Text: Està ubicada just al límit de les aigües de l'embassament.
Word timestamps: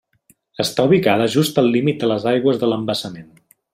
Està 0.63 0.85
ubicada 0.87 1.27
just 1.33 1.61
al 1.63 1.69
límit 1.75 2.01
de 2.05 2.09
les 2.13 2.25
aigües 2.33 2.59
de 2.65 2.71
l'embassament. 2.73 3.29